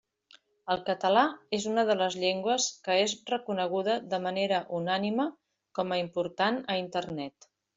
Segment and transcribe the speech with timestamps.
[0.75, 1.25] El català
[1.57, 5.29] és una de les llengües que és reconeguda de manera unànime
[5.81, 7.51] com a important a Internet.